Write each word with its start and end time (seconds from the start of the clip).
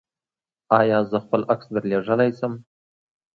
ایا 0.79 0.99
زه 1.09 1.17
خپل 1.25 1.41
عکس 1.53 1.67
درلیږلی 1.75 2.29
شم؟ 2.37 2.53